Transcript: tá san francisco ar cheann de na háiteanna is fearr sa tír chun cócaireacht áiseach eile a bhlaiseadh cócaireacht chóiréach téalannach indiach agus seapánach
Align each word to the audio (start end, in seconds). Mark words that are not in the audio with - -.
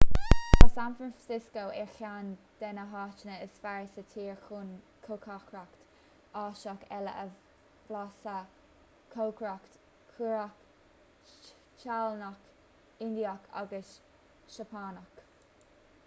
tá 0.59 0.67
san 0.75 0.93
francisco 0.99 1.63
ar 1.81 1.89
cheann 1.97 2.29
de 2.61 2.69
na 2.77 2.85
háiteanna 2.93 3.35
is 3.47 3.59
fearr 3.65 3.83
sa 3.89 4.03
tír 4.13 4.39
chun 4.45 4.71
cócaireacht 5.07 5.83
áiseach 6.45 6.87
eile 6.97 7.13
a 7.25 7.27
bhlaiseadh 7.91 8.57
cócaireacht 9.19 9.77
chóiréach 10.17 11.37
téalannach 11.85 12.43
indiach 13.09 13.47
agus 13.63 13.95
seapánach 14.57 15.25